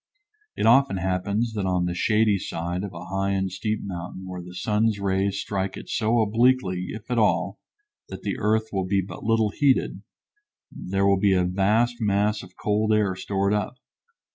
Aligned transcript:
It 0.57 0.65
often 0.65 0.97
happens 0.97 1.53
that 1.53 1.67
on 1.67 1.85
the 1.85 1.93
shady 1.93 2.39
side 2.39 2.83
of 2.83 2.91
a 2.91 3.05
high 3.05 3.33
and 3.33 3.51
steep 3.51 3.81
mountain 3.83 4.25
where 4.25 4.41
the 4.41 4.55
sun's 4.55 4.99
rays 4.99 5.39
strike 5.39 5.77
it 5.77 5.89
so 5.89 6.21
obliquely, 6.23 6.87
if 6.89 7.11
at 7.11 7.19
all, 7.19 7.59
that 8.09 8.23
the 8.23 8.39
earth 8.39 8.69
will 8.73 8.87
be 8.87 9.01
but 9.03 9.23
little 9.23 9.51
heated, 9.51 10.01
there 10.71 11.05
will 11.05 11.19
be 11.19 11.33
a 11.33 11.43
vast 11.45 11.97
mass 11.99 12.41
of 12.41 12.57
cold 12.57 12.91
air 12.91 13.15
stored 13.15 13.53
up. 13.53 13.75